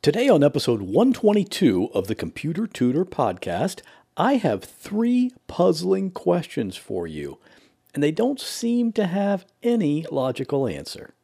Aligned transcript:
Today, 0.00 0.28
on 0.28 0.44
episode 0.44 0.80
122 0.80 1.88
of 1.92 2.06
the 2.06 2.14
Computer 2.14 2.68
Tutor 2.68 3.04
podcast, 3.04 3.80
I 4.16 4.34
have 4.34 4.62
three 4.62 5.32
puzzling 5.48 6.12
questions 6.12 6.76
for 6.76 7.08
you, 7.08 7.38
and 7.92 8.00
they 8.00 8.12
don't 8.12 8.38
seem 8.38 8.92
to 8.92 9.08
have 9.08 9.44
any 9.60 10.06
logical 10.12 10.68
answer. 10.68 11.14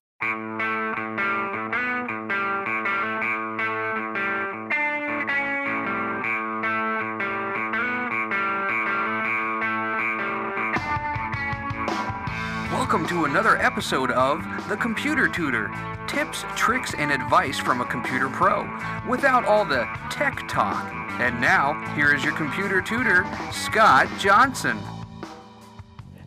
Welcome 12.72 13.06
to 13.06 13.25
another 13.25 13.56
episode 13.59 14.11
of 14.11 14.43
The 14.68 14.77
Computer 14.77 15.29
Tutor 15.29 15.68
tips, 16.14 16.44
tricks, 16.54 16.94
and 16.96 17.10
advice 17.10 17.58
from 17.58 17.80
a 17.80 17.84
computer 17.86 18.28
pro 18.28 18.62
without 19.08 19.44
all 19.44 19.64
the 19.64 19.84
tech 20.10 20.46
talk. 20.46 20.92
And 21.18 21.41
now, 21.41 21.74
here 21.96 22.14
is 22.14 22.22
your 22.22 22.34
computer 22.34 22.80
tutor, 22.80 23.27
Scott 23.50 24.09
Johnson. 24.20 24.78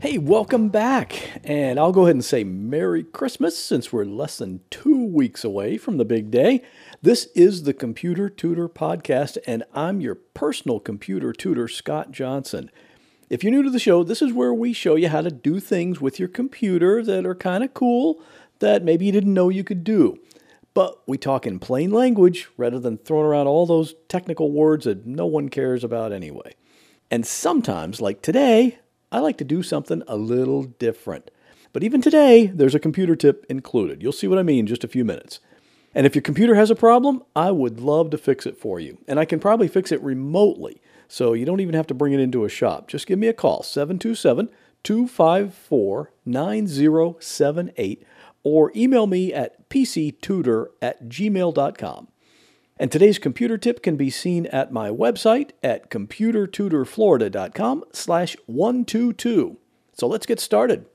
Hey, 0.02 0.18
welcome 0.18 0.68
back. 0.68 1.40
And 1.45 1.80
I'll 1.80 1.94
go 1.94 2.04
ahead 2.04 2.16
and 2.16 2.26
say 2.26 2.44
Merry 2.44 3.02
Christmas 3.02 3.58
since 3.58 3.94
we're 3.94 4.04
less 4.04 4.38
than 4.38 4.59
two 4.70 5.05
weeks 5.05 5.45
away 5.45 5.78
from 5.78 5.95
the 5.95 6.06
big 6.06 6.31
day. 6.31 6.64
This 7.02 7.30
is 7.34 7.64
the 7.64 7.73
Computer 7.73 8.30
Tutor 8.30 8.67
Podcast, 8.67 9.38
and 9.48 9.64
I'm 9.73 10.02
your 10.02 10.16
personal 10.16 10.81
computer 10.81 11.31
tutor, 11.31 11.70
Scott 11.70 12.12
Johnson. 12.12 12.70
If 13.30 13.42
you're 13.42 13.54
new 13.54 13.64
to 13.64 13.70
the 13.70 13.80
show, 13.80 14.04
this 14.04 14.22
is 14.22 14.34
where 14.34 14.54
we 14.54 14.73
show 14.73 14.95
you 14.95 15.08
how 15.08 15.22
to 15.22 15.31
do 15.31 15.62
things 15.62 16.02
with 16.02 16.20
your 16.20 16.30
computer 16.30 17.02
that 17.04 17.26
are 17.26 17.36
kind 17.36 17.64
of 17.64 17.73
cool 17.73 18.22
that 18.60 18.84
maybe 18.84 19.06
you 19.06 19.12
didn't 19.12 19.34
know 19.34 19.50
you 19.50 19.64
could 19.64 19.84
do. 19.84 20.20
But 20.74 21.02
we 21.08 21.18
talk 21.18 21.48
in 21.48 21.60
plain 21.60 21.92
language 21.92 22.50
rather 22.56 22.80
than 22.80 22.98
throwing 22.98 23.26
around 23.26 23.48
all 23.48 23.66
those 23.66 23.96
technical 24.08 24.52
words 24.52 24.86
that 24.86 25.06
no 25.06 25.26
one 25.26 25.50
cares 25.50 25.84
about 25.84 26.12
anyway. 26.12 26.54
And 27.09 27.26
sometimes, 27.26 28.00
like 28.02 28.22
today, 28.22 28.80
I 29.12 29.20
like 29.20 29.38
to 29.38 29.44
do 29.44 29.64
something 29.64 30.04
a 30.08 30.18
little 30.18 30.64
different. 30.64 31.31
But 31.73 31.84
even 31.84 32.02
today, 32.02 32.48
there's 32.48 32.76
a 32.76 32.80
computer 32.80 33.16
tip 33.16 33.46
included. 33.50 34.04
You'll 34.04 34.12
see 34.12 34.28
what 34.28 34.40
I 34.40 34.44
mean 34.44 34.59
in 34.59 34.68
just 34.68 34.84
a 34.84 34.88
few 34.88 35.06
minutes. 35.06 35.40
And 35.96 36.06
if 36.06 36.14
your 36.14 36.22
computer 36.22 36.56
has 36.56 36.70
a 36.70 36.76
problem, 36.76 37.24
I 37.36 37.52
would 37.52 37.80
love 37.80 38.12
to 38.12 38.18
fix 38.18 38.46
it 38.46 38.58
for 38.58 38.80
you. 38.80 39.00
And 39.08 39.20
I 39.20 39.26
can 39.26 39.40
probably 39.40 39.68
fix 39.68 39.92
it 39.92 40.02
remotely. 40.03 40.81
So 41.08 41.34
you 41.34 41.46
don't 41.46 41.59
even 41.59 41.76
have 41.76 41.88
to 41.88 41.94
bring 41.94 42.14
it 42.14 42.20
into 42.20 42.46
a 42.46 42.50
shop. 42.50 42.88
Just 42.88 43.08
give 43.08 43.18
me 43.18 43.28
a 43.28 43.34
call, 43.34 43.64
727 43.64 44.50
254 44.84 46.12
9078, 46.26 48.03
or 48.48 48.72
email 48.76 49.08
me 49.08 49.34
at 49.34 49.70
pctutor 49.70 50.67
at 50.81 51.09
gmail.com. 51.09 52.08
And 52.80 52.92
today's 52.92 53.20
computer 53.20 53.58
tip 53.58 53.81
can 53.84 53.98
be 53.98 54.09
seen 54.09 54.45
at 54.48 54.72
my 54.72 54.90
website 54.90 55.50
at 55.62 55.90
computertutorflorida.com 55.90 57.84
slash 57.92 58.38
122. 58.45 59.58
So 59.94 60.08
let's 60.08 60.25
get 60.25 60.40
started. 60.40 60.86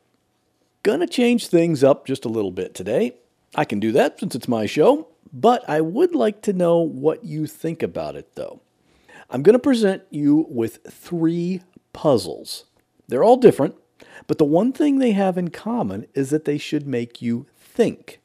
Gonna 0.83 1.07
change 1.07 1.49
things 1.49 1.85
up 1.85 2.07
just 2.07 2.25
a 2.25 2.31
little 2.31 2.53
bit 2.53 2.75
today. 2.75 3.17
I 3.55 3.67
can 3.67 3.81
do 3.81 3.93
that 3.93 4.19
since 4.19 4.35
it's 4.35 4.49
my 4.49 4.65
show, 4.65 5.09
but 5.31 5.69
I 5.69 5.83
would 5.83 6.15
like 6.15 6.41
to 6.43 6.55
know 6.55 6.79
what 6.79 7.25
you 7.25 7.47
think 7.47 7.83
about 7.83 8.17
it 8.17 8.35
though. 8.35 8.63
I'm 9.29 9.43
to 9.43 9.59
present 9.59 10.05
you 10.11 10.47
with 10.49 10.79
three 10.91 11.63
puzzles. 11.93 12.65
They're 13.09 13.25
all 13.25 13.37
different, 13.37 13.75
but 14.27 14.39
the 14.39 14.45
one 14.45 14.73
thing 14.73 14.99
they 14.99 15.13
have 15.13 15.39
in 15.39 15.49
common 15.49 16.07
is 16.15 16.31
that 16.31 16.45
they 16.45 16.59
should 16.59 16.87
make 16.87 17.23
you 17.23 17.47
think. 17.57 18.21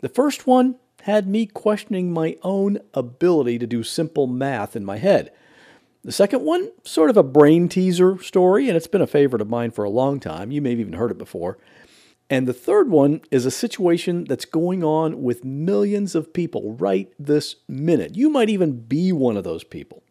The 0.00 0.08
first 0.08 0.46
one 0.46 0.76
had 1.02 1.28
me 1.28 1.46
questioning 1.46 2.12
my 2.12 2.36
own 2.42 2.78
ability 2.94 3.58
to 3.58 3.66
do 3.66 3.82
simple 3.82 4.26
math 4.26 4.74
in 4.74 4.84
my 4.84 4.96
head. 4.96 5.30
The 6.02 6.12
second 6.12 6.42
one, 6.42 6.70
sort 6.84 7.10
of 7.10 7.16
a 7.16 7.22
brain 7.22 7.68
teaser 7.68 8.22
story, 8.22 8.68
and 8.68 8.76
it's 8.76 8.86
been 8.86 9.00
a 9.00 9.06
favorite 9.06 9.42
of 9.42 9.48
mine 9.48 9.70
for 9.70 9.84
a 9.84 9.90
long 9.90 10.20
time. 10.20 10.50
You 10.50 10.60
may 10.60 10.70
have 10.70 10.80
even 10.80 10.94
heard 10.94 11.10
it 11.10 11.18
before. 11.18 11.58
And 12.30 12.48
the 12.48 12.54
third 12.54 12.90
one 12.90 13.20
is 13.30 13.44
a 13.44 13.50
situation 13.50 14.24
that's 14.24 14.44
going 14.44 14.82
on 14.82 15.22
with 15.22 15.44
millions 15.44 16.14
of 16.14 16.32
people 16.32 16.74
right 16.74 17.12
this 17.18 17.56
minute. 17.68 18.16
You 18.16 18.30
might 18.30 18.48
even 18.48 18.80
be 18.80 19.12
one 19.12 19.36
of 19.36 19.44
those 19.44 19.64
people. 19.64 20.02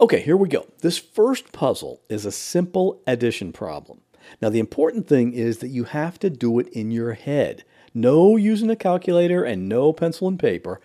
Okay, 0.00 0.20
here 0.20 0.36
we 0.36 0.48
go. 0.48 0.66
This 0.80 0.98
first 0.98 1.52
puzzle 1.52 2.00
is 2.08 2.24
a 2.24 2.32
simple 2.32 3.02
addition 3.06 3.52
problem. 3.52 4.00
Now, 4.40 4.48
the 4.48 4.58
important 4.58 5.06
thing 5.06 5.32
is 5.32 5.58
that 5.58 5.68
you 5.68 5.84
have 5.84 6.18
to 6.20 6.30
do 6.30 6.58
it 6.58 6.68
in 6.68 6.90
your 6.90 7.14
head. 7.14 7.64
No 7.94 8.36
using 8.36 8.70
a 8.70 8.76
calculator 8.76 9.44
and 9.44 9.68
no 9.68 9.92
pencil 9.92 10.28
and 10.28 10.38
paper. 10.38 10.80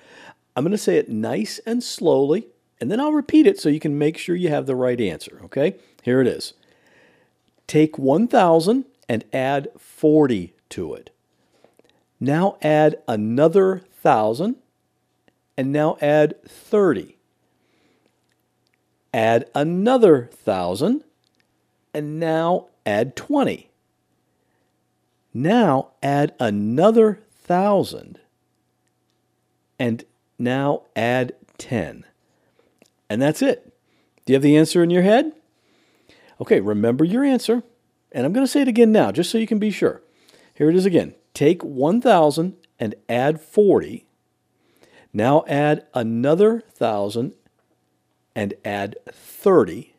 I'm 0.55 0.63
going 0.63 0.71
to 0.71 0.77
say 0.77 0.97
it 0.97 1.09
nice 1.09 1.59
and 1.66 1.83
slowly, 1.83 2.47
and 2.79 2.91
then 2.91 2.99
I'll 2.99 3.13
repeat 3.13 3.47
it 3.47 3.59
so 3.59 3.69
you 3.69 3.79
can 3.79 3.97
make 3.97 4.17
sure 4.17 4.35
you 4.35 4.49
have 4.49 4.66
the 4.66 4.75
right 4.75 4.99
answer. 4.99 5.41
Okay, 5.45 5.75
here 6.01 6.22
it 6.22 6.27
is. 6.27 6.53
Take 7.67 7.97
1,000 7.97 8.85
and 9.09 9.25
add 9.33 9.69
40 9.77 10.53
to 10.69 10.93
it. 10.93 11.09
Now 12.19 12.57
add 12.61 12.97
another 13.07 13.83
1,000 14.01 14.55
and 15.57 15.72
now 15.72 15.97
add 16.01 16.41
30 16.47 17.17
add 19.13 19.49
another 19.53 20.29
thousand, 20.33 21.03
and 21.93 22.19
now 22.19 22.67
add 22.85 23.16
20. 23.16 23.69
Now 25.33 25.91
add 26.01 26.33
another 26.39 27.21
thousand, 27.31 28.19
and 29.79 30.05
now 30.38 30.83
add 30.95 31.33
10. 31.57 32.05
And 33.09 33.22
that's 33.22 33.41
it. 33.41 33.73
Do 34.25 34.33
you 34.33 34.35
have 34.35 34.43
the 34.43 34.57
answer 34.57 34.83
in 34.83 34.89
your 34.89 35.03
head? 35.03 35.33
Okay, 36.39 36.59
remember 36.59 37.03
your 37.03 37.23
answer. 37.23 37.63
And 38.11 38.25
I'm 38.25 38.33
going 38.33 38.45
to 38.45 38.51
say 38.51 38.61
it 38.61 38.67
again 38.67 38.91
now, 38.91 39.11
just 39.11 39.31
so 39.31 39.38
you 39.38 39.47
can 39.47 39.59
be 39.59 39.72
sure. 39.72 40.01
Here 40.53 40.69
it 40.69 40.75
is 40.75 40.85
again. 40.85 41.16
Take 41.33 41.63
1,000 41.63 42.55
and 42.79 42.95
add 43.09 43.41
40. 43.41 44.05
Now 45.11 45.43
add 45.47 45.85
another 45.93 46.51
1,000 46.51 47.33
and 48.35 48.53
add 48.63 48.97
30. 49.11 49.92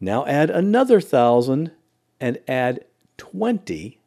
Now 0.00 0.26
add 0.26 0.50
another 0.50 0.96
1,000 0.96 1.70
and 2.20 2.38
add 2.46 2.84
20. 3.16 3.98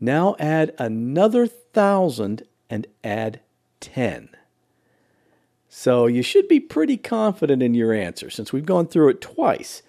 Now 0.00 0.36
add 0.38 0.74
another 0.78 1.40
1,000 1.40 2.42
and 2.70 2.86
add 3.04 3.40
10. 3.80 4.30
So 5.68 6.06
you 6.06 6.22
should 6.22 6.48
be 6.48 6.60
pretty 6.60 6.96
confident 6.96 7.62
in 7.62 7.74
your 7.74 7.92
answer 7.92 8.30
since 8.30 8.52
we've 8.52 8.66
gone 8.66 8.86
through 8.86 9.10
it 9.10 9.20
twice. 9.20 9.82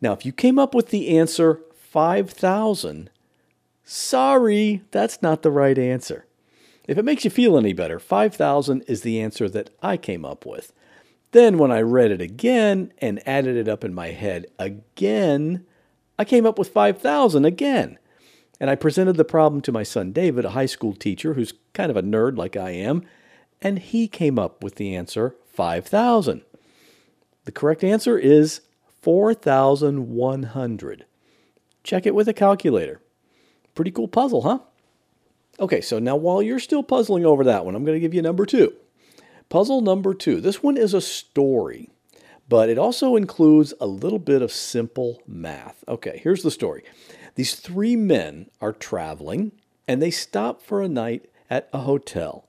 Now, 0.00 0.12
if 0.12 0.24
you 0.24 0.32
came 0.32 0.58
up 0.58 0.74
with 0.74 0.88
the 0.88 1.16
answer 1.16 1.60
5,000, 1.74 3.10
sorry, 3.84 4.82
that's 4.90 5.22
not 5.22 5.42
the 5.42 5.50
right 5.50 5.78
answer. 5.78 6.26
If 6.88 6.98
it 6.98 7.04
makes 7.04 7.24
you 7.24 7.30
feel 7.30 7.56
any 7.56 7.72
better, 7.72 7.98
5,000 7.98 8.82
is 8.88 9.02
the 9.02 9.20
answer 9.20 9.48
that 9.48 9.70
I 9.82 9.96
came 9.96 10.24
up 10.24 10.44
with. 10.44 10.72
Then, 11.32 11.58
when 11.58 11.72
I 11.72 11.80
read 11.80 12.10
it 12.10 12.20
again 12.20 12.92
and 12.98 13.26
added 13.26 13.56
it 13.56 13.68
up 13.68 13.84
in 13.84 13.94
my 13.94 14.08
head 14.08 14.46
again, 14.58 15.64
I 16.18 16.24
came 16.24 16.46
up 16.46 16.58
with 16.58 16.68
5,000 16.68 17.44
again. 17.44 17.98
And 18.60 18.70
I 18.70 18.76
presented 18.76 19.16
the 19.16 19.24
problem 19.24 19.60
to 19.62 19.72
my 19.72 19.82
son 19.82 20.12
David, 20.12 20.44
a 20.44 20.50
high 20.50 20.66
school 20.66 20.94
teacher 20.94 21.34
who's 21.34 21.54
kind 21.72 21.90
of 21.90 21.96
a 21.96 22.02
nerd 22.02 22.36
like 22.36 22.56
I 22.56 22.70
am, 22.70 23.02
and 23.60 23.80
he 23.80 24.06
came 24.06 24.38
up 24.38 24.62
with 24.62 24.76
the 24.76 24.94
answer 24.94 25.34
5,000. 25.46 26.42
The 27.44 27.52
correct 27.52 27.82
answer 27.82 28.18
is 28.18 28.60
4,100. 29.00 31.06
Check 31.82 32.06
it 32.06 32.14
with 32.14 32.28
a 32.28 32.32
calculator. 32.32 33.00
Pretty 33.74 33.90
cool 33.90 34.06
puzzle, 34.06 34.42
huh? 34.42 34.60
Okay, 35.58 35.80
so 35.80 35.98
now 35.98 36.14
while 36.14 36.42
you're 36.42 36.60
still 36.60 36.82
puzzling 36.82 37.26
over 37.26 37.44
that 37.44 37.64
one, 37.64 37.74
I'm 37.74 37.84
going 37.84 37.96
to 37.96 38.00
give 38.00 38.14
you 38.14 38.22
number 38.22 38.46
two. 38.46 38.74
Puzzle 39.52 39.82
number 39.82 40.14
two. 40.14 40.40
This 40.40 40.62
one 40.62 40.78
is 40.78 40.94
a 40.94 41.00
story, 41.02 41.90
but 42.48 42.70
it 42.70 42.78
also 42.78 43.16
includes 43.16 43.74
a 43.82 43.86
little 43.86 44.18
bit 44.18 44.40
of 44.40 44.50
simple 44.50 45.20
math. 45.26 45.84
Okay, 45.86 46.22
here's 46.24 46.42
the 46.42 46.50
story. 46.50 46.82
These 47.34 47.56
three 47.56 47.94
men 47.94 48.48
are 48.62 48.72
traveling 48.72 49.52
and 49.86 50.00
they 50.00 50.10
stop 50.10 50.62
for 50.62 50.80
a 50.80 50.88
night 50.88 51.28
at 51.50 51.68
a 51.70 51.80
hotel. 51.80 52.48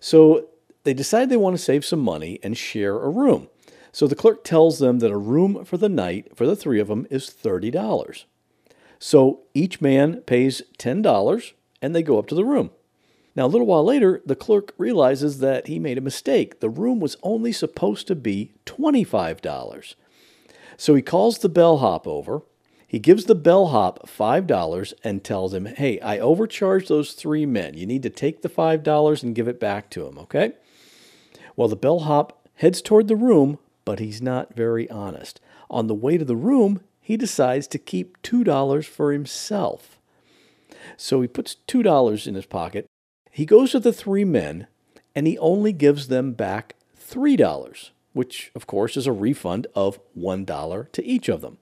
So 0.00 0.48
they 0.84 0.94
decide 0.94 1.28
they 1.28 1.36
want 1.36 1.58
to 1.58 1.62
save 1.62 1.84
some 1.84 2.00
money 2.00 2.38
and 2.42 2.56
share 2.56 2.96
a 3.00 3.10
room. 3.10 3.48
So 3.92 4.06
the 4.06 4.16
clerk 4.16 4.44
tells 4.44 4.78
them 4.78 5.00
that 5.00 5.10
a 5.10 5.18
room 5.18 5.62
for 5.66 5.76
the 5.76 5.90
night 5.90 6.34
for 6.34 6.46
the 6.46 6.56
three 6.56 6.80
of 6.80 6.88
them 6.88 7.06
is 7.10 7.28
$30. 7.28 8.24
So 8.98 9.40
each 9.52 9.82
man 9.82 10.22
pays 10.22 10.62
$10 10.78 11.52
and 11.82 11.94
they 11.94 12.02
go 12.02 12.18
up 12.18 12.28
to 12.28 12.34
the 12.34 12.46
room. 12.46 12.70
Now, 13.36 13.46
a 13.46 13.48
little 13.48 13.66
while 13.66 13.84
later, 13.84 14.22
the 14.24 14.36
clerk 14.36 14.72
realizes 14.78 15.38
that 15.40 15.66
he 15.66 15.78
made 15.78 15.98
a 15.98 16.02
mistake. 16.02 16.60
The 16.60 16.70
room 16.70 17.00
was 17.00 17.16
only 17.22 17.50
supposed 17.52 18.06
to 18.06 18.14
be 18.14 18.52
$25. 18.66 19.94
So 20.76 20.94
he 20.94 21.02
calls 21.02 21.38
the 21.38 21.48
bellhop 21.48 22.06
over 22.06 22.42
He 22.86 23.00
gives 23.00 23.24
the 23.24 23.34
bellhop 23.34 24.08
$5 24.08 24.94
and 25.02 25.24
tells 25.24 25.52
him, 25.52 25.66
Hey, 25.66 25.98
I 25.98 26.18
overcharged 26.18 26.88
those 26.88 27.12
three 27.12 27.44
men. 27.44 27.74
You 27.74 27.86
need 27.86 28.04
to 28.04 28.10
take 28.10 28.42
the 28.42 28.48
$5 28.48 29.22
and 29.24 29.34
give 29.34 29.48
it 29.48 29.58
back 29.58 29.90
to 29.90 30.06
him, 30.06 30.16
okay? 30.18 30.52
Well, 31.56 31.66
the 31.66 31.74
bellhop 31.74 32.48
heads 32.54 32.80
toward 32.80 33.08
the 33.08 33.16
room, 33.16 33.58
but 33.84 33.98
he's 33.98 34.22
not 34.22 34.54
very 34.54 34.88
honest. 34.90 35.40
On 35.68 35.88
the 35.88 35.94
way 35.94 36.18
to 36.18 36.24
the 36.24 36.36
room, 36.36 36.82
he 37.00 37.16
decides 37.16 37.66
to 37.68 37.78
keep 37.78 38.22
$2 38.22 38.86
for 38.86 39.12
himself. 39.12 39.98
So 40.96 41.20
he 41.20 41.26
puts 41.26 41.56
$2 41.66 42.26
in 42.28 42.34
his 42.36 42.46
pocket. 42.46 42.86
He 43.34 43.46
goes 43.46 43.72
to 43.72 43.80
the 43.80 43.92
three 43.92 44.24
men 44.24 44.68
and 45.12 45.26
he 45.26 45.36
only 45.38 45.72
gives 45.72 46.06
them 46.06 46.34
back 46.34 46.76
$3, 46.96 47.90
which, 48.12 48.52
of 48.54 48.68
course, 48.68 48.96
is 48.96 49.08
a 49.08 49.12
refund 49.12 49.66
of 49.74 49.98
$1 50.16 50.92
to 50.92 51.04
each 51.04 51.28
of 51.28 51.40
them. 51.40 51.58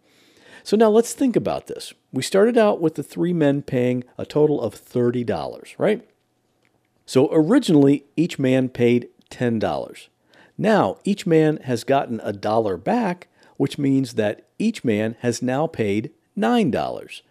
So 0.63 0.77
now 0.77 0.91
let's 0.91 1.15
think 1.15 1.35
about 1.35 1.69
this. 1.69 1.95
We 2.13 2.23
started 2.23 2.59
out 2.59 2.83
with 2.83 2.97
the 2.97 3.03
three 3.03 3.33
men 3.33 3.63
paying 3.63 4.05
a 4.19 4.27
total 4.27 4.61
of 4.61 4.75
$30, 4.75 5.75
right? 5.79 6.07
So 7.07 7.31
originally, 7.33 8.05
each 8.19 8.39
man 8.39 8.69
paid 8.69 9.09
$10. 9.31 10.09
Now, 10.59 10.99
each 11.05 11.27
man 11.27 11.57
has 11.65 11.85
gotten 11.85 12.21
a 12.23 12.35
dollar 12.35 12.77
back, 12.77 13.29
which 13.57 13.79
means 13.79 14.13
that 14.15 14.47
each 14.59 14.85
man 14.85 15.17
has 15.21 15.41
now 15.41 15.67
paid 15.67 16.11
$9. 16.37 17.23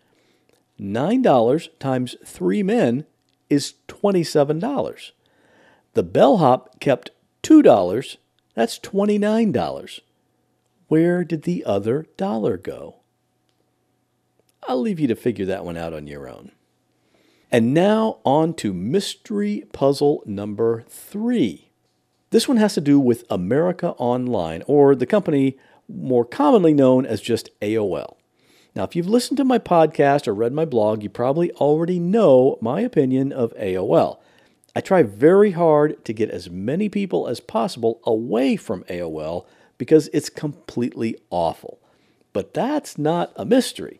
$9 0.80 1.70
times 1.78 2.16
three 2.26 2.64
men 2.64 3.06
is 3.52 3.74
$27. 3.90 5.12
The 5.94 6.04
bellhop 6.04 6.80
kept 6.80 7.12
$2. 7.44 8.18
That's 8.56 8.80
$29. 8.80 10.00
Where 10.88 11.24
did 11.24 11.44
the 11.44 11.64
other 11.66 12.08
dollar 12.18 12.58
go? 12.58 12.96
I'll 14.68 14.82
leave 14.82 15.00
you 15.00 15.08
to 15.08 15.16
figure 15.16 15.46
that 15.46 15.66
one 15.66 15.78
out 15.78 15.94
on 15.94 16.08
your 16.08 16.30
own. 16.30 16.52
And 17.52 17.74
now 17.74 18.20
on 18.24 18.54
to 18.56 18.74
mystery 18.74 19.66
puzzle 19.74 20.24
number 20.26 20.86
three. 20.88 21.68
This 22.30 22.48
one 22.48 22.58
has 22.58 22.76
to 22.76 22.82
do 22.82 22.98
with 22.98 23.26
America 23.30 23.90
Online, 23.98 24.64
or 24.68 24.96
the 24.96 25.06
company 25.06 25.58
more 25.90 26.24
commonly 26.24 26.74
known 26.74 27.06
as 27.06 27.20
just 27.20 27.50
AOL. 27.60 28.16
Now, 28.74 28.84
if 28.84 28.96
you've 28.96 29.10
listened 29.10 29.38
to 29.38 29.44
my 29.44 29.60
podcast 29.60 30.28
or 30.28 30.34
read 30.34 30.54
my 30.54 30.64
blog, 30.64 31.04
you 31.04 31.10
probably 31.10 31.52
already 31.54 32.00
know 32.00 32.58
my 32.62 32.82
opinion 32.82 33.34
of 33.34 33.54
AOL. 33.56 34.20
I 34.74 34.80
try 34.80 35.04
very 35.04 35.52
hard 35.52 36.04
to 36.06 36.14
get 36.14 36.30
as 36.30 36.50
many 36.50 36.88
people 36.88 37.28
as 37.28 37.42
possible 37.42 38.00
away 38.06 38.56
from 38.56 38.86
AOL 38.86 39.46
because 39.78 40.10
it's 40.14 40.30
completely 40.30 41.18
awful. 41.30 41.80
But 42.32 42.54
that's 42.54 42.98
not 42.98 43.34
a 43.36 43.44
mystery. 43.44 44.00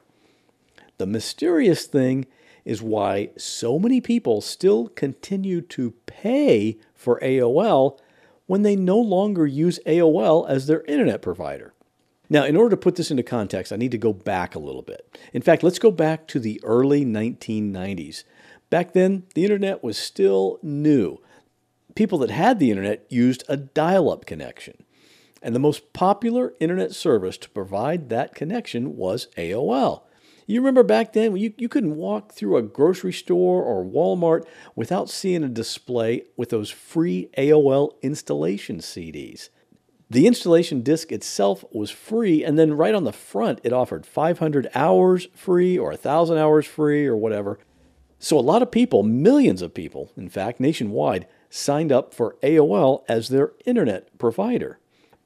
The 0.98 1.06
mysterious 1.06 1.86
thing 1.86 2.26
is 2.64 2.82
why 2.82 3.32
so 3.36 3.78
many 3.78 4.00
people 4.00 4.40
still 4.40 4.88
continue 4.88 5.60
to 5.62 5.92
pay 6.06 6.78
for 6.94 7.20
AOL 7.20 8.00
when 8.46 8.62
they 8.62 8.78
no 8.78 9.00
longer 9.00 9.46
use 9.46 9.80
AOL 9.86 10.48
as 10.48 10.68
their 10.68 10.84
internet 10.84 11.22
provider. 11.22 11.74
Now, 12.32 12.46
in 12.46 12.56
order 12.56 12.70
to 12.70 12.78
put 12.78 12.96
this 12.96 13.12
into 13.12 13.24
context, 13.24 13.74
I 13.74 13.76
need 13.76 13.92
to 13.92 13.98
go 13.98 14.14
back 14.14 14.56
a 14.56 14.60
little 14.60 14.84
bit. 14.84 15.20
In 15.34 15.42
fact, 15.42 15.64
let's 15.64 15.80
go 15.80 15.92
back 15.92 16.28
to 16.28 16.40
the 16.40 16.62
early 16.64 17.04
1990s. 17.04 18.24
Back 18.70 18.94
then, 18.94 19.24
the 19.36 19.44
internet 19.44 19.84
was 19.84 19.98
still 19.98 20.58
new. 20.64 21.18
People 21.94 22.18
that 22.20 22.30
had 22.30 22.58
the 22.58 22.72
internet 22.72 23.06
used 23.10 23.44
a 23.50 23.58
dial 23.58 24.10
up 24.10 24.26
connection. 24.26 24.86
And 25.42 25.54
the 25.54 25.60
most 25.60 25.92
popular 25.92 26.54
internet 26.62 26.94
service 26.94 27.38
to 27.40 27.50
provide 27.50 28.08
that 28.08 28.34
connection 28.34 28.96
was 28.96 29.28
AOL. 29.38 30.04
You 30.48 30.62
remember 30.62 30.84
back 30.84 31.12
then, 31.12 31.36
you, 31.36 31.54
you 31.58 31.68
couldn't 31.68 31.98
walk 31.98 32.32
through 32.32 32.56
a 32.56 32.62
grocery 32.62 33.12
store 33.12 33.62
or 33.62 33.84
Walmart 33.84 34.46
without 34.74 35.10
seeing 35.10 35.44
a 35.44 35.50
display 35.50 36.24
with 36.38 36.48
those 36.48 36.70
free 36.70 37.28
AOL 37.38 38.02
installation 38.02 38.78
CDs. 38.78 39.50
The 40.12 40.28
installation 40.28 40.82
disc 40.82 41.10
itself 41.14 41.64
was 41.72 41.90
free, 41.90 42.44
and 42.44 42.60
then 42.60 42.74
right 42.74 42.94
on 42.94 43.06
the 43.06 43.14
front, 43.14 43.62
it 43.64 43.72
offered 43.72 44.06
500 44.06 44.70
hours 44.76 45.30
free 45.34 45.78
or 45.78 45.92
1,000 45.92 46.38
hours 46.38 46.66
free 46.66 47.06
or 47.06 47.16
whatever. 47.16 47.60
So 48.20 48.38
a 48.38 48.42
lot 48.42 48.62
of 48.62 48.72
people, 48.72 49.04
millions 49.04 49.62
of 49.62 49.74
people, 49.74 50.12
in 50.18 50.28
fact, 50.28 50.60
nationwide, 50.60 51.28
signed 51.50 51.94
up 51.94 52.14
for 52.14 52.36
AOL 52.44 53.06
as 53.08 53.30
their 53.30 53.54
internet 53.66 54.18
provider. 54.20 54.80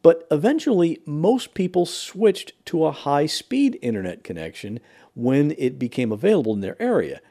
But 0.04 0.28
eventually, 0.30 1.00
most 1.04 1.56
people 1.56 1.88
switched 1.88 2.54
to 2.68 2.86
a 2.86 2.92
high 2.92 3.26
speed 3.26 3.80
internet 3.82 4.24
connection 4.24 4.80
when 5.16 5.56
it 5.58 5.80
became 5.80 6.12
available 6.12 6.54
in 6.54 6.62
their 6.62 6.80
area. 6.80 7.22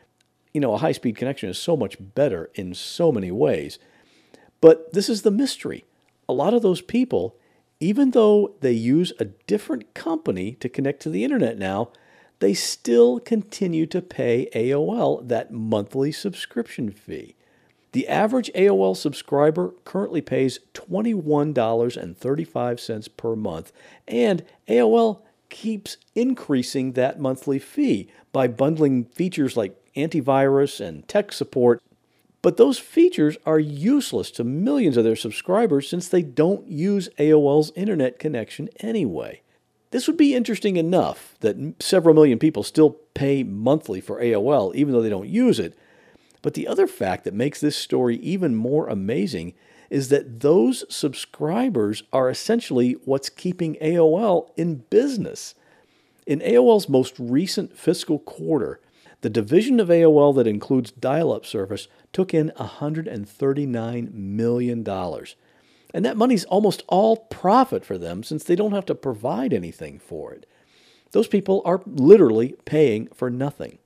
You 0.53 0.61
know, 0.61 0.75
a 0.75 0.79
high 0.79 0.91
speed 0.91 1.15
connection 1.15 1.49
is 1.49 1.56
so 1.56 1.77
much 1.77 1.99
better 2.01 2.51
in 2.56 2.75
so 2.75 3.12
many 3.12 3.31
ways. 3.31 3.79
But 4.61 4.93
this 4.93 5.09
is 5.09 5.23
the 5.23 5.31
mystery. 5.31 5.85
A 6.29 6.33
lot 6.33 6.53
of 6.53 6.62
those 6.62 6.81
people 6.81 7.37
even 7.85 8.11
though 8.13 8.55
they 8.61 8.73
use 8.73 9.13
a 9.19 9.27
different 9.27 9.93
company 9.93 10.53
to 10.53 10.71
connect 10.71 11.03
to 11.03 11.11
the 11.11 11.23
internet 11.23 11.59
now, 11.59 11.91
they 12.39 12.55
still 12.55 13.21
continue 13.21 13.85
to 13.85 14.01
pay 14.01 14.49
AOL 14.55 15.29
that 15.29 15.53
monthly 15.53 16.11
subscription 16.11 16.91
fee. 16.91 17.35
The 17.93 18.09
average 18.09 18.51
AOL 18.55 18.97
subscriber 18.97 19.75
currently 19.85 20.23
pays 20.23 20.61
$21.35 20.73 23.17
per 23.19 23.37
month, 23.37 23.71
and 24.09 24.43
AOL 24.67 25.21
keeps 25.51 25.99
increasing 26.15 26.93
that 26.93 27.21
monthly 27.21 27.59
fee 27.59 28.09
by 28.33 28.49
bundling 28.49 29.05
features 29.05 29.59
like 29.59 29.77
antivirus 29.95 30.81
and 30.81 31.07
tech 31.07 31.33
support 31.33 31.83
but 32.44 32.58
those 32.58 32.79
features 32.79 33.38
are 33.46 33.58
useless 33.58 34.31
to 34.31 34.44
millions 34.44 34.99
of 34.99 35.05
their 35.05 35.17
subscribers 35.17 35.88
since 35.88 36.08
they 36.08 36.20
don't 36.20 36.69
use 36.69 37.08
AOL's 37.19 37.73
internet 37.75 38.19
connection 38.19 38.69
anyway. 38.81 39.41
This 39.93 40.06
would 40.06 40.19
be 40.19 40.35
interesting 40.35 40.76
enough 40.76 41.37
that 41.41 41.56
several 41.81 42.14
million 42.14 42.38
people 42.38 42.62
still 42.62 42.99
pay 43.14 43.43
monthly 43.44 43.99
for 43.99 44.20
AOL 44.20 44.75
even 44.75 44.93
though 44.93 45.00
they 45.00 45.08
don't 45.08 45.26
use 45.26 45.58
it. 45.58 45.75
But 46.43 46.52
the 46.52 46.69
other 46.69 46.87
fact 46.87 47.25
that 47.25 47.32
makes 47.32 47.62
this 47.62 47.79
story 47.79 48.17
even 48.17 48.55
more 48.55 48.88
amazing 48.88 49.55
is 49.88 50.11
that 50.11 50.41
those 50.41 50.85
subscribers 50.94 52.02
are 52.12 52.29
essentially 52.29 52.93
what's 53.06 53.31
keeping 53.31 53.76
AOL 53.76 54.50
in 54.58 54.85
business. 54.91 55.55
In 56.26 56.41
AOL's 56.41 56.91
most 56.91 57.14
recent 57.19 57.75
fiscal 57.75 58.19
quarter, 58.19 58.82
the 59.25 59.31
division 59.31 59.81
of 59.81 59.88
AOL 59.88 60.35
that 60.37 60.47
includes 60.47 60.91
dial 60.91 61.32
up 61.32 61.47
service 61.47 61.88
took 62.12 62.35
in 62.35 62.53
$139 62.59 64.12
million. 64.12 64.87
And 64.87 66.05
that 66.05 66.19
money's 66.19 66.44
almost 66.44 66.82
all 66.89 67.17
profit 67.17 67.87
for 67.87 67.96
them 67.96 68.22
since 68.22 68.44
they 68.44 68.55
don't 68.55 68.75
have 68.75 68.84
to 68.84 68.94
provide 68.94 69.55
anything 69.55 69.99
for 69.99 70.34
it. 70.34 70.44
Those 71.13 71.27
people 71.27 71.63
are 71.65 71.81
literally 71.87 72.56
paying 72.67 73.06
for 73.15 73.31
nothing. 73.31 73.79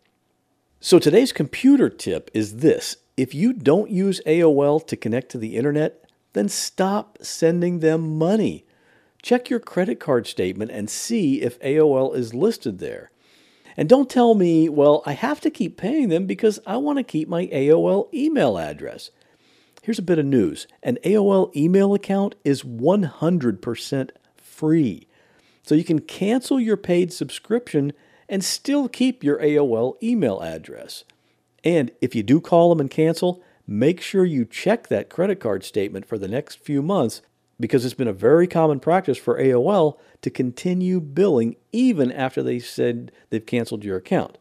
So 0.80 0.98
today's 0.98 1.30
computer 1.30 1.88
tip 1.88 2.32
is 2.34 2.56
this 2.56 2.96
if 3.16 3.32
you 3.32 3.52
don't 3.52 3.92
use 3.92 4.20
AOL 4.26 4.84
to 4.88 4.96
connect 4.96 5.30
to 5.30 5.38
the 5.38 5.54
internet, 5.54 6.04
then 6.32 6.48
stop 6.48 7.16
sending 7.20 7.78
them 7.78 8.18
money. 8.18 8.64
Check 9.22 9.50
your 9.50 9.60
credit 9.60 10.00
card 10.00 10.26
statement 10.26 10.72
and 10.72 10.90
see 10.90 11.42
if 11.42 11.60
AOL 11.60 12.16
is 12.16 12.34
listed 12.34 12.80
there. 12.80 13.12
And 13.78 13.88
don't 13.88 14.10
tell 14.10 14.34
me, 14.34 14.68
well, 14.68 15.04
I 15.06 15.12
have 15.12 15.40
to 15.42 15.50
keep 15.50 15.76
paying 15.76 16.08
them 16.08 16.26
because 16.26 16.58
I 16.66 16.76
want 16.78 16.98
to 16.98 17.04
keep 17.04 17.28
my 17.28 17.46
AOL 17.46 18.12
email 18.12 18.58
address. 18.58 19.12
Here's 19.84 20.00
a 20.00 20.02
bit 20.02 20.18
of 20.18 20.26
news 20.26 20.66
an 20.82 20.98
AOL 21.04 21.54
email 21.54 21.94
account 21.94 22.34
is 22.44 22.64
100% 22.64 24.10
free. 24.36 25.06
So 25.62 25.76
you 25.76 25.84
can 25.84 26.00
cancel 26.00 26.58
your 26.58 26.76
paid 26.76 27.12
subscription 27.12 27.92
and 28.28 28.42
still 28.42 28.88
keep 28.88 29.22
your 29.22 29.38
AOL 29.38 29.94
email 30.02 30.40
address. 30.40 31.04
And 31.62 31.92
if 32.00 32.16
you 32.16 32.24
do 32.24 32.40
call 32.40 32.70
them 32.70 32.80
and 32.80 32.90
cancel, 32.90 33.44
make 33.64 34.00
sure 34.00 34.24
you 34.24 34.44
check 34.44 34.88
that 34.88 35.08
credit 35.08 35.38
card 35.38 35.62
statement 35.62 36.04
for 36.04 36.18
the 36.18 36.26
next 36.26 36.58
few 36.58 36.82
months 36.82 37.22
because 37.60 37.84
it's 37.84 37.94
been 37.94 38.08
a 38.08 38.12
very 38.12 38.46
common 38.46 38.80
practice 38.80 39.18
for 39.18 39.38
AOL 39.38 39.98
to 40.22 40.30
continue 40.30 41.00
billing 41.00 41.56
even 41.72 42.12
after 42.12 42.42
they 42.42 42.58
said 42.58 43.12
they've 43.30 43.44
canceled 43.44 43.84
your 43.84 43.96
account. 43.96 44.38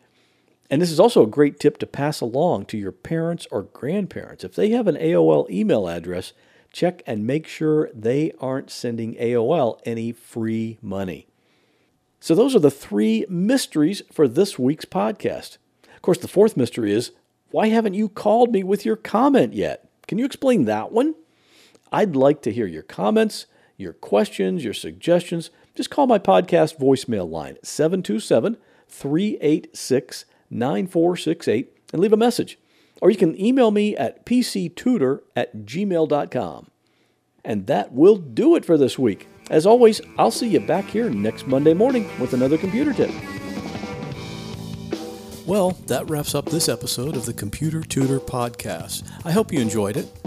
And 0.69 0.81
this 0.81 0.91
is 0.91 0.99
also 0.99 1.23
a 1.23 1.27
great 1.27 1.59
tip 1.59 1.77
to 1.77 1.87
pass 1.87 2.19
along 2.19 2.65
to 2.65 2.77
your 2.77 2.91
parents 2.91 3.47
or 3.51 3.63
grandparents. 3.63 4.43
If 4.43 4.55
they 4.55 4.69
have 4.71 4.87
an 4.87 4.97
AOL 4.97 5.49
email 5.49 5.87
address, 5.87 6.33
check 6.73 7.01
and 7.07 7.25
make 7.25 7.47
sure 7.47 7.89
they 7.93 8.33
aren't 8.39 8.69
sending 8.69 9.15
AOL 9.15 9.79
any 9.85 10.11
free 10.11 10.77
money. 10.81 11.27
So, 12.19 12.35
those 12.35 12.55
are 12.55 12.59
the 12.59 12.71
three 12.71 13.25
mysteries 13.29 14.01
for 14.11 14.27
this 14.27 14.59
week's 14.59 14.85
podcast. 14.85 15.57
Of 15.95 16.01
course, 16.01 16.17
the 16.17 16.27
fourth 16.27 16.57
mystery 16.57 16.91
is 16.91 17.11
why 17.51 17.67
haven't 17.67 17.93
you 17.93 18.09
called 18.09 18.51
me 18.51 18.63
with 18.63 18.85
your 18.85 18.95
comment 18.95 19.53
yet? 19.53 19.87
Can 20.07 20.17
you 20.17 20.25
explain 20.25 20.65
that 20.65 20.91
one? 20.91 21.15
I'd 21.91 22.15
like 22.15 22.41
to 22.43 22.51
hear 22.51 22.67
your 22.67 22.83
comments, 22.83 23.45
your 23.77 23.93
questions, 23.93 24.63
your 24.63 24.73
suggestions. 24.73 25.49
Just 25.75 25.89
call 25.89 26.07
my 26.07 26.19
podcast 26.19 26.79
voicemail 26.79 27.29
line, 27.29 27.57
727 27.63 28.57
386 28.89 30.25
9468 30.49 31.73
and 31.93 32.01
leave 32.01 32.13
a 32.13 32.17
message. 32.17 32.57
Or 33.01 33.09
you 33.09 33.17
can 33.17 33.39
email 33.39 33.71
me 33.71 33.95
at 33.95 34.25
pctutor 34.25 35.21
at 35.35 35.55
gmail.com. 35.65 36.67
And 37.45 37.67
that 37.67 37.93
will 37.93 38.17
do 38.17 38.55
it 38.55 38.65
for 38.65 38.77
this 38.77 38.97
week. 38.97 39.27
As 39.49 39.65
always, 39.65 40.01
I'll 40.17 40.31
see 40.31 40.49
you 40.49 40.59
back 40.59 40.85
here 40.85 41.09
next 41.09 41.47
Monday 41.47 41.73
morning 41.73 42.09
with 42.19 42.33
another 42.33 42.57
computer 42.57 42.93
tip. 42.93 43.11
Well, 45.45 45.71
that 45.85 46.09
wraps 46.09 46.35
up 46.35 46.47
this 46.47 46.67
episode 46.67 47.15
of 47.15 47.25
the 47.25 47.33
Computer 47.33 47.81
Tutor 47.81 48.19
Podcast. 48.19 49.09
I 49.23 49.31
hope 49.31 49.53
you 49.53 49.61
enjoyed 49.61 49.95
it. 49.95 50.26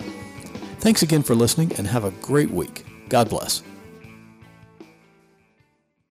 Thanks 0.81 1.03
again 1.03 1.21
for 1.21 1.35
listening 1.35 1.71
and 1.77 1.85
have 1.85 2.03
a 2.03 2.11
great 2.23 2.49
week. 2.49 2.83
God 3.07 3.29
bless. 3.29 3.61